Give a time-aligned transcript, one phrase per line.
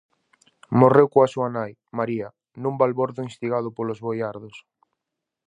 [0.79, 2.27] Morreu coa súa nai, María,
[2.61, 4.55] nun balbordo instigado polos boiardos.